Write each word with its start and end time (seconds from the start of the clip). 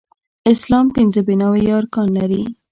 اسلام 0.51 0.85
پنځه 0.95 1.21
بناوې 1.27 1.61
يا 1.67 1.75
ارکان 1.81 2.07
لري 2.17 2.41